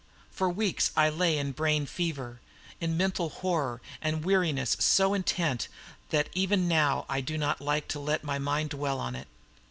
[0.31, 2.41] For weeks I lay in brain fever,
[2.79, 5.67] in mental horror and weariness so intent,
[6.09, 9.27] that even now I do not like to let my mind dwell on it.